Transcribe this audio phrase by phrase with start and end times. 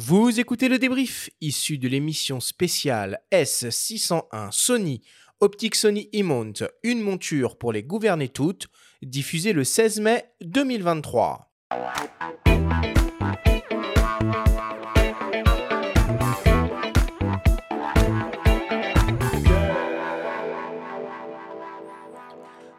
[0.00, 5.02] Vous écoutez le débrief issu de l'émission spéciale S601 Sony
[5.40, 8.68] Optique Sony E-Mount, une monture pour les gouverner toutes,
[9.02, 11.50] diffusée le 16 mai 2023.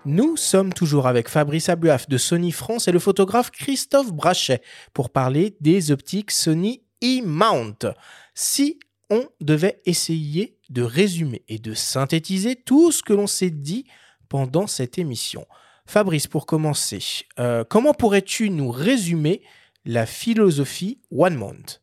[0.06, 4.62] Nous sommes toujours avec Fabrice Abuaf de Sony France et le photographe Christophe Brachet
[4.94, 7.88] pour parler des optiques Sony E-Mount.
[8.34, 8.79] Si
[9.09, 13.85] on devait essayer de résumer et de synthétiser tout ce que l'on s'est dit
[14.27, 15.45] pendant cette émission.
[15.85, 16.99] Fabrice, pour commencer,
[17.40, 19.41] euh, comment pourrais-tu nous résumer
[19.85, 21.81] la philosophie One Mount?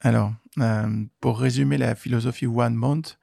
[0.00, 3.18] Alors, euh, pour résumer la philosophie One Mount,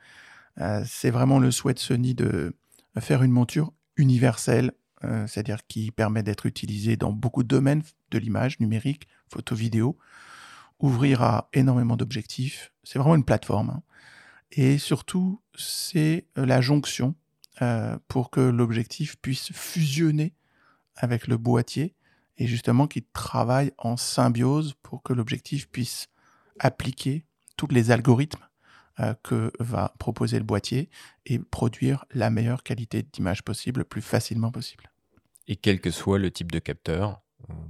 [0.59, 2.55] euh, c'est vraiment le souhait de Sony de
[2.99, 4.71] faire une monture universelle,
[5.27, 9.97] c'est-à-dire qui permet d'être utilisée dans beaucoup de domaines de l'image numérique, photo, vidéo,
[10.79, 12.71] ouvrir à énormément d'objectifs.
[12.83, 13.69] C'est vraiment une plateforme.
[13.69, 13.83] Hein.
[14.51, 17.16] Et surtout, c'est euh, la jonction
[17.61, 20.33] euh, pour que l'objectif puisse fusionner
[20.95, 21.95] avec le boîtier
[22.38, 26.07] et justement qu'il travaille en symbiose pour que l'objectif puisse
[26.59, 27.25] appliquer
[27.57, 28.45] tous les algorithmes
[29.02, 30.89] euh, que va proposer le boîtier
[31.25, 34.91] et produire la meilleure qualité d'image possible le plus facilement possible.
[35.47, 37.22] Et quel que soit le type de capteur,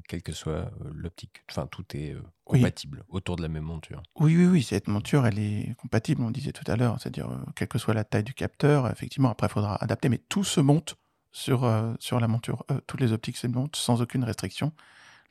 [0.07, 1.43] quelle que soit euh, l'optique.
[1.49, 4.01] Enfin, tout est euh, compatible autour de la même monture.
[4.15, 4.63] Oui, oui, oui.
[4.63, 6.97] Cette monture, elle est compatible, on disait tout à l'heure.
[6.99, 10.43] C'est-à-dire, quelle que soit la taille du capteur, effectivement, après, il faudra adapter, mais tout
[10.43, 10.95] se monte
[11.31, 12.65] sur, sur la monture.
[12.87, 14.73] toutes les optiques se montent sans aucune restriction.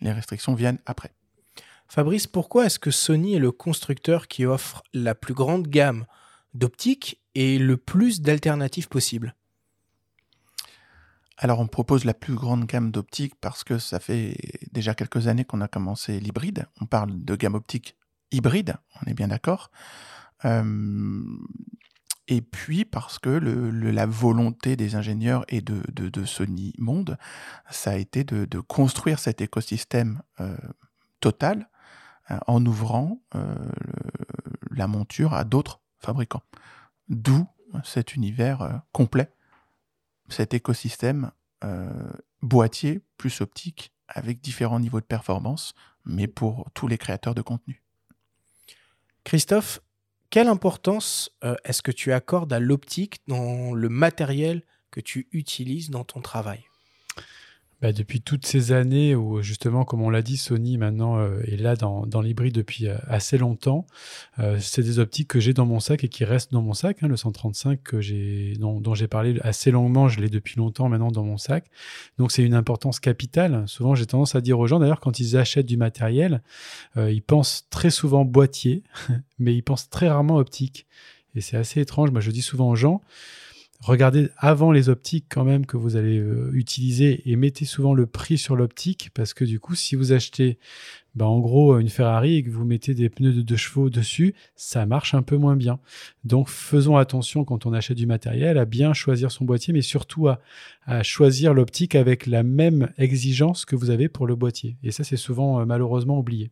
[0.00, 1.12] Les restrictions viennent après.
[1.88, 6.06] Fabrice, pourquoi est-ce que Sony est le constructeur qui offre la plus grande gamme
[6.54, 9.34] d'optiques et le plus d'alternatives possibles?
[11.38, 14.36] Alors on propose la plus grande gamme d'optiques parce que ça fait
[14.72, 16.66] déjà quelques années qu'on a commencé l'hybride.
[16.80, 17.96] On parle de gamme optique
[18.32, 19.70] hybride, on est bien d'accord.
[20.44, 21.22] Euh,
[22.26, 27.16] et puis parce que la volonté des ingénieurs et de, Sony Monde,
[27.70, 30.56] ça a été de, construire cet écosystème euh,
[31.20, 31.70] total
[32.32, 33.22] euh, en ouvrant
[34.72, 36.42] la monture à d'autres fabricants.
[37.08, 37.46] D'où
[37.84, 39.32] cet univers complet
[40.28, 41.30] cet écosystème
[41.64, 41.88] euh,
[42.42, 45.74] boîtier plus optique avec différents niveaux de performance,
[46.04, 47.82] mais pour tous les créateurs de contenu.
[49.24, 49.80] Christophe,
[50.30, 55.90] quelle importance euh, est-ce que tu accordes à l'optique dans le matériel que tu utilises
[55.90, 56.67] dans ton travail?
[57.80, 61.56] Bah, depuis toutes ces années où justement, comme on l'a dit, Sony maintenant euh, est
[61.56, 63.86] là dans, dans l'hybride depuis euh, assez longtemps.
[64.40, 67.02] Euh, c'est des optiques que j'ai dans mon sac et qui restent dans mon sac.
[67.02, 70.88] Hein, le 135 que j'ai, dont, dont j'ai parlé assez longuement, je l'ai depuis longtemps
[70.88, 71.70] maintenant dans mon sac.
[72.18, 73.62] Donc c'est une importance capitale.
[73.68, 76.42] Souvent, j'ai tendance à dire aux gens, d'ailleurs, quand ils achètent du matériel,
[76.96, 78.82] ils pensent très souvent boîtier,
[79.38, 80.86] mais ils pensent très rarement optique.
[81.36, 82.10] Et c'est assez étrange.
[82.10, 83.02] Moi, je dis souvent aux gens,
[83.80, 88.06] regardez avant les optiques quand même que vous allez euh, utiliser et mettez souvent le
[88.06, 90.58] prix sur l'optique parce que du coup si vous achetez
[91.14, 94.34] ben, en gros une Ferrari et que vous mettez des pneus de 2 chevaux dessus
[94.56, 95.78] ça marche un peu moins bien.
[96.24, 100.28] Donc faisons attention quand on achète du matériel à bien choisir son boîtier mais surtout
[100.28, 100.40] à,
[100.84, 104.76] à choisir l'optique avec la même exigence que vous avez pour le boîtier.
[104.82, 106.50] Et ça c'est souvent euh, malheureusement oublié.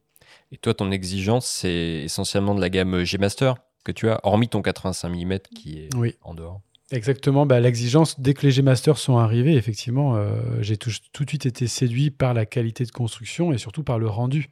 [0.52, 4.48] Et toi ton exigence c'est essentiellement de la gamme G Master que tu as hormis
[4.48, 5.90] ton 85 mm qui est
[6.22, 6.60] en dehors
[6.92, 11.30] Exactement, bah, l'exigence, dès que les G-Masters sont arrivés, effectivement, euh, j'ai tout, tout, de
[11.30, 14.50] suite été séduit par la qualité de construction et surtout par le rendu.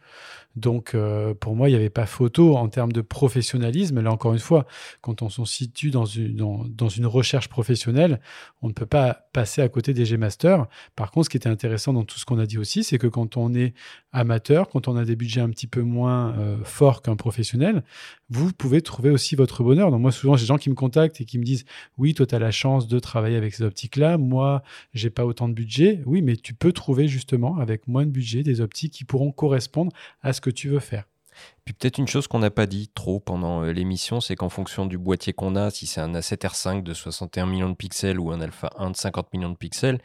[0.56, 4.00] Donc, euh, pour moi, il n'y avait pas photo en termes de professionnalisme.
[4.00, 4.66] Là, encore une fois,
[5.00, 8.20] quand on se situe dans une, dans, une recherche professionnelle,
[8.62, 10.66] on ne peut pas passer à côté des G-Masters.
[10.94, 13.08] Par contre, ce qui était intéressant dans tout ce qu'on a dit aussi, c'est que
[13.08, 13.74] quand on est
[14.12, 17.82] amateur, quand on a des budgets un petit peu moins euh, forts qu'un professionnel,
[18.30, 19.90] vous pouvez trouver aussi votre bonheur.
[19.90, 21.64] Donc, moi, souvent, j'ai des gens qui me contactent et qui me disent
[21.98, 24.18] Oui, toi, tu as la chance de travailler avec ces optiques-là.
[24.18, 26.00] Moi, j'ai pas autant de budget.
[26.06, 29.90] Oui, mais tu peux trouver justement, avec moins de budget, des optiques qui pourront correspondre
[30.22, 31.04] à ce tu veux faire.
[31.64, 34.86] Puis peut-être une chose qu'on n'a pas dit trop pendant euh, l'émission, c'est qu'en fonction
[34.86, 38.40] du boîtier qu'on a, si c'est un A7R5 de 61 millions de pixels ou un
[38.40, 39.98] Alpha 1 de 50 millions de pixels,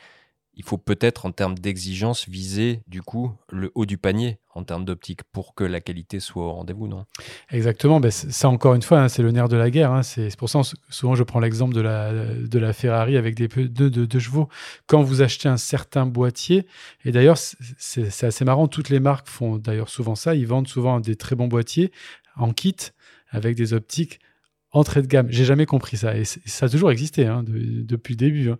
[0.60, 4.84] il faut peut-être en termes d'exigence viser du coup le haut du panier en termes
[4.84, 7.06] d'optique pour que la qualité soit au rendez-vous, non?
[7.50, 9.94] Exactement, ben, ça encore une fois, hein, c'est le nerf de la guerre.
[9.94, 10.04] Hein.
[10.04, 10.60] c'est pour ça
[10.90, 14.50] souvent je prends l'exemple de la, de la Ferrari avec des pneus de, de, chevaux.
[14.86, 16.68] Quand vous achetez un certain boîtier,
[17.06, 21.00] et d'ailleurs c'est assez marrant, toutes les marques font d'ailleurs souvent ça, ils vendent souvent
[21.00, 21.90] des très bons boîtiers
[22.36, 22.76] en kit
[23.32, 24.20] avec des optiques
[24.72, 25.28] entrée de gamme.
[25.30, 26.16] J'ai jamais compris ça.
[26.16, 28.50] Et ça a toujours existé hein, depuis le début.
[28.52, 28.58] Hein.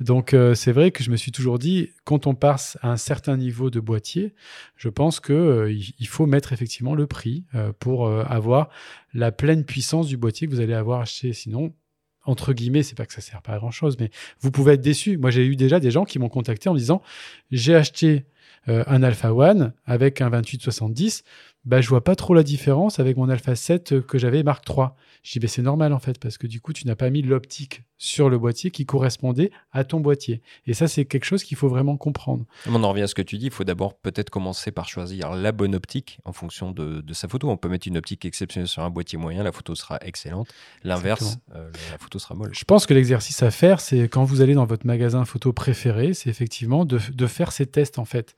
[0.00, 2.96] Donc, euh, c'est vrai que je me suis toujours dit, quand on passe à un
[2.96, 4.34] certain niveau de boîtier,
[4.76, 8.70] je pense qu'il euh, il faut mettre effectivement le prix euh, pour avoir
[9.12, 11.32] la pleine puissance du boîtier que vous allez avoir acheté.
[11.32, 11.74] Sinon,
[12.24, 14.10] entre guillemets, c'est pas que ça sert pas à grand chose, mais
[14.40, 15.18] vous pouvez être déçu.
[15.18, 17.02] Moi, j'ai eu déjà des gens qui m'ont contacté en me disant,
[17.50, 18.24] j'ai acheté
[18.66, 21.24] un Alpha One avec un 2870
[21.64, 24.88] bah, je vois pas trop la différence avec mon Alpha 7 que j'avais Mark III.
[25.22, 27.22] Je dis, bah, c'est normal en fait, parce que du coup, tu n'as pas mis
[27.22, 30.40] l'optique sur le boîtier qui correspondait à ton boîtier.
[30.66, 32.46] Et ça, c'est quelque chose qu'il faut vraiment comprendre.
[32.66, 35.32] On en revient à ce que tu dis, il faut d'abord peut-être commencer par choisir
[35.32, 37.50] la bonne optique en fonction de, sa photo.
[37.50, 40.48] On peut mettre une optique exceptionnelle sur un boîtier moyen, la photo sera excellente.
[40.82, 42.54] L'inverse, euh, la photo sera molle.
[42.54, 46.14] Je pense que l'exercice à faire, c'est quand vous allez dans votre magasin photo préféré,
[46.14, 48.34] c'est effectivement de, de, faire ces tests en fait.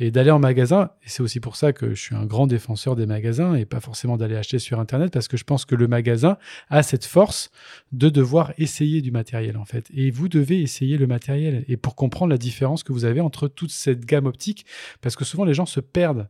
[0.00, 2.63] Et d'aller en magasin, et c'est aussi pour ça que je suis un grand défenseur
[2.96, 5.86] des magasins et pas forcément d'aller acheter sur Internet, parce que je pense que le
[5.86, 6.36] magasin
[6.68, 7.50] a cette force
[7.92, 9.86] de devoir essayer du matériel en fait.
[9.94, 13.48] Et vous devez essayer le matériel et pour comprendre la différence que vous avez entre
[13.48, 14.66] toute cette gamme optique,
[15.00, 16.28] parce que souvent les gens se perdent.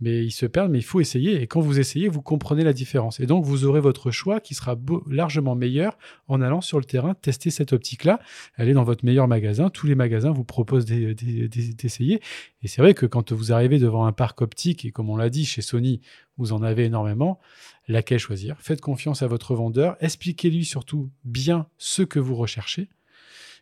[0.00, 1.42] Mais ils se perdent, mais il faut essayer.
[1.42, 3.18] Et quand vous essayez, vous comprenez la différence.
[3.18, 4.76] Et donc vous aurez votre choix qui sera
[5.10, 5.98] largement meilleur
[6.28, 8.20] en allant sur le terrain tester cette optique-là.
[8.56, 9.70] Allez dans votre meilleur magasin.
[9.70, 12.20] Tous les magasins vous proposent d'essayer.
[12.62, 15.30] Et c'est vrai que quand vous arrivez devant un parc optique, et comme on l'a
[15.30, 16.00] dit chez Sony,
[16.36, 17.38] vous en avez énormément,
[17.86, 18.56] laquelle choisir?
[18.60, 22.88] Faites confiance à votre vendeur, expliquez-lui surtout bien ce que vous recherchez.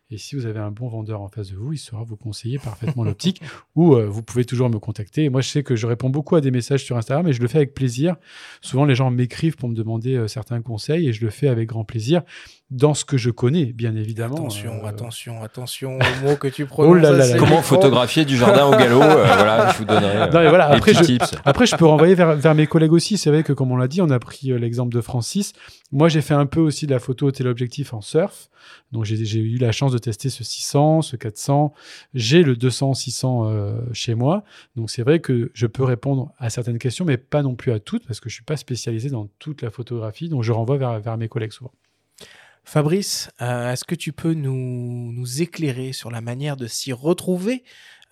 [0.09, 2.59] Et si vous avez un bon vendeur en face de vous, il saura vous conseiller
[2.59, 3.41] parfaitement l'optique.
[3.75, 5.29] Ou euh, vous pouvez toujours me contacter.
[5.29, 7.47] moi, je sais que je réponds beaucoup à des messages sur Instagram et je le
[7.47, 8.15] fais avec plaisir.
[8.61, 11.67] Souvent, les gens m'écrivent pour me demander euh, certains conseils et je le fais avec
[11.67, 12.23] grand plaisir
[12.69, 14.35] dans ce que je connais, bien évidemment.
[14.35, 17.01] Attention, euh, attention, attention aux mots que tu oh prononces.
[17.01, 21.35] là Comment photographier du jardin au galop Voilà, je vous donnerai voilà, après, je, tips.
[21.45, 23.17] Après, je peux renvoyer vers, vers mes collègues aussi.
[23.17, 25.53] C'est vrai que, comme on l'a dit, on a pris l'exemple de Francis.
[25.93, 28.49] Moi, j'ai fait un peu aussi de la photo au téléobjectif en surf.
[28.91, 31.73] Donc, j'ai eu la chance de tester ce 600, ce 400.
[32.13, 34.43] J'ai le 200, 600 euh, chez moi.
[34.75, 37.79] Donc, c'est vrai que je peux répondre à certaines questions, mais pas non plus à
[37.79, 40.27] toutes, parce que je suis pas spécialisé dans toute la photographie.
[40.27, 41.71] Donc, je renvoie vers, vers mes collègues souvent.
[42.67, 47.63] Fabrice, euh, est-ce que tu peux nous, éclairer sur la manière de s'y retrouver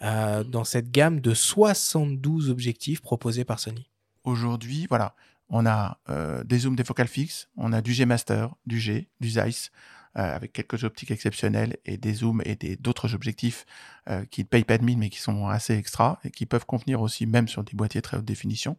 [0.02, 3.90] euh, dans cette gamme de 72 objectifs proposés par Sony?
[4.24, 5.14] Aujourd'hui, voilà,
[5.50, 6.00] on a
[6.46, 9.72] des zooms, des focales fixes, on a du G Master, du G, du Zeiss,
[10.18, 13.66] euh, avec quelques optiques exceptionnelles et des zooms et d'autres objectifs
[14.10, 16.66] euh, qui ne payent pas de mine mais qui sont assez extra et qui peuvent
[16.66, 18.78] convenir aussi même sur des boîtiers très haute définition.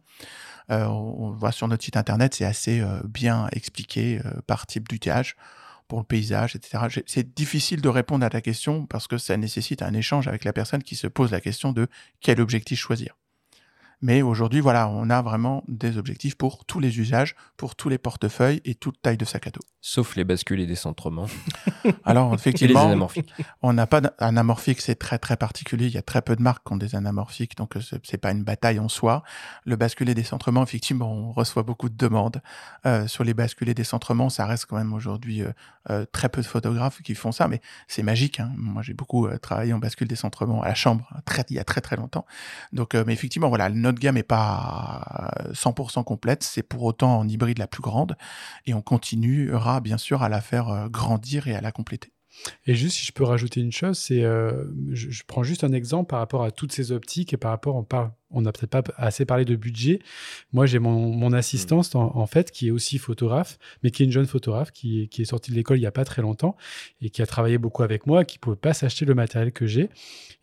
[0.71, 5.35] Euh, on, voit sur notre site internet, c'est assez bien expliqué par type d'outillage
[5.87, 7.01] pour le paysage, etc.
[7.05, 10.53] C'est difficile de répondre à ta question parce que ça nécessite un échange avec la
[10.53, 11.87] personne qui se pose la question de
[12.19, 13.15] quel objectif choisir.
[14.01, 17.97] Mais aujourd'hui, voilà, on a vraiment des objectifs pour tous les usages, pour tous les
[17.97, 19.61] portefeuilles et toute taille de sac à dos.
[19.81, 21.27] Sauf les bascules et décentrements.
[22.03, 22.95] Alors, effectivement,
[23.63, 25.87] on n'a pas d'anamorphique, c'est très très particulier.
[25.87, 28.31] Il y a très peu de marques qui ont des anamorphiques, donc euh, c'est pas
[28.31, 29.23] une bataille en soi.
[29.65, 32.41] Le bascule et décentrement, effectivement, on reçoit beaucoup de demandes
[32.85, 34.29] euh, sur les bascules et décentrements.
[34.29, 35.41] Ça reste quand même aujourd'hui
[35.89, 38.39] euh, très peu de photographes qui font ça, mais c'est magique.
[38.39, 38.51] Hein.
[38.57, 41.81] Moi, j'ai beaucoup travaillé en bascule décentrement à la chambre très, il y a très
[41.81, 42.25] très longtemps.
[42.73, 47.57] Donc, mais effectivement, voilà, notre gamme n'est pas 100% complète, c'est pour autant en hybride
[47.57, 48.17] la plus grande,
[48.65, 52.11] et on continuera bien sûr à la faire euh, grandir et à la compléter.
[52.65, 56.09] Et juste si je peux rajouter une chose, c'est euh, je, prends juste un exemple
[56.09, 58.83] par rapport à toutes ces optiques et par rapport on parle on n'a peut-être pas
[58.97, 59.99] assez parlé de budget.
[60.51, 64.11] Moi, j'ai mon, mon assistante, en, fait, qui est aussi photographe, mais qui est une
[64.11, 66.57] jeune photographe, qui, qui est sortie de l'école il n'y a pas très longtemps
[67.01, 69.65] et qui a travaillé beaucoup avec moi, qui ne pouvait pas s'acheter le matériel que
[69.65, 69.89] j'ai.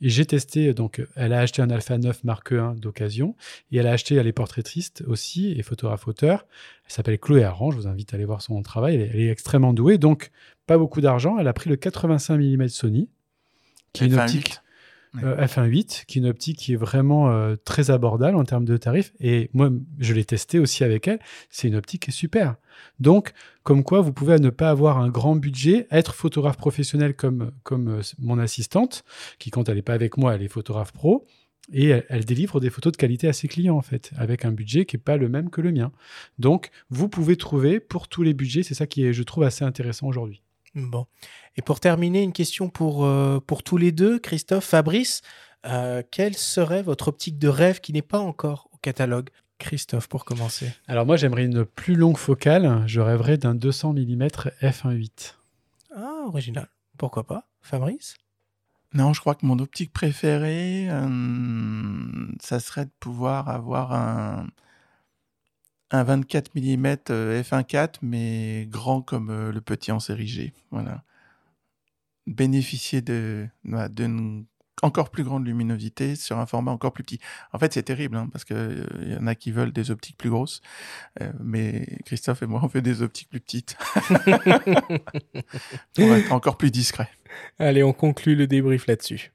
[0.00, 3.36] Et j'ai testé, donc, elle a acheté un Alpha 9 Mark 1 d'occasion
[3.70, 6.46] et elle a acheté, elle est portraitiste aussi et photographe-auteur.
[6.86, 8.96] Elle s'appelle Chloé Arran, je vous invite à aller voir son travail.
[8.96, 10.30] Elle est, extrêmement douée, donc
[10.66, 11.38] pas beaucoup d'argent.
[11.38, 13.08] Elle a pris le 85 mm Sony,
[13.92, 14.60] qui est une optique
[15.22, 18.76] euh, F1.8, qui est une optique qui est vraiment euh, très abordable en termes de
[18.76, 19.12] tarifs.
[19.20, 21.20] Et moi, je l'ai testé aussi avec elle.
[21.50, 22.56] C'est une optique qui est super.
[22.98, 27.52] Donc, comme quoi, vous pouvez ne pas avoir un grand budget, être photographe professionnel comme,
[27.62, 29.04] comme euh, mon assistante,
[29.38, 31.26] qui quand elle n'est pas avec moi, elle est photographe pro.
[31.72, 34.52] Et elle, elle, délivre des photos de qualité à ses clients, en fait, avec un
[34.52, 35.92] budget qui n'est pas le même que le mien.
[36.38, 39.64] Donc, vous pouvez trouver pour tous les budgets, c'est ça qui est, je trouve, assez
[39.64, 40.43] intéressant aujourd'hui.
[40.74, 41.06] Bon.
[41.56, 45.22] Et pour terminer, une question pour, euh, pour tous les deux, Christophe, Fabrice.
[45.66, 49.30] Euh, quelle serait votre optique de rêve qui n'est pas encore au catalogue?
[49.58, 50.72] Christophe, pour commencer.
[50.88, 52.82] Alors moi, j'aimerais une plus longue focale.
[52.86, 54.26] Je rêverais d'un 200 mm
[54.60, 55.36] f1.8.
[55.96, 56.68] Ah, original.
[56.98, 57.48] Pourquoi pas?
[57.62, 58.16] Fabrice?
[58.92, 64.46] Non, je crois que mon optique préférée, euh, ça serait de pouvoir avoir un,
[65.94, 66.86] un 24 mm
[67.42, 70.52] f1.4, mais grand comme euh, le petit en série G.
[70.70, 71.04] Voilà.
[72.26, 74.46] Bénéficier de, voilà, d'une
[74.82, 77.20] encore plus grande luminosité sur un format encore plus petit.
[77.52, 80.18] En fait, c'est terrible, hein, parce qu'il euh, y en a qui veulent des optiques
[80.18, 80.62] plus grosses,
[81.22, 83.76] euh, mais Christophe et moi, on fait des optiques plus petites
[85.94, 87.08] pour être encore plus discret.
[87.58, 89.32] Allez, on conclut le débrief là-dessus.